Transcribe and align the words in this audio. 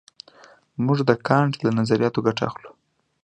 موږ 0.85 0.99
د 1.09 1.11
کانټ 1.27 1.53
له 1.65 1.69
نظریاتو 1.79 2.19
ګټه 2.27 2.43
اخلو. 2.49 2.69